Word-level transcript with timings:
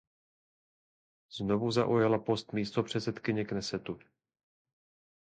Znovu 1.37 1.71
zaujala 1.71 2.19
post 2.21 2.53
místopředsedkyně 2.53 3.45
Knesetu. 3.45 3.99